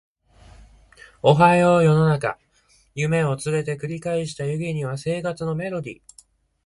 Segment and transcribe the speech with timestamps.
[1.21, 2.39] おはよう世の中
[2.95, 6.01] 夢を連れて繰り返した夢には生活のメロディ